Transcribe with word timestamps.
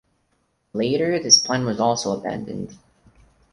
Later 0.73 1.19
this 1.21 1.37
plan 1.37 1.63
was 1.63 1.79
also 1.79 2.17
abandoned. 2.19 2.75